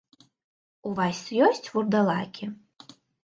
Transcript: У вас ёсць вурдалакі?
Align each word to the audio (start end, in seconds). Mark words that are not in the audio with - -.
У 0.91 0.93
вас 0.99 1.19
ёсць 1.47 1.69
вурдалакі? 1.75 2.45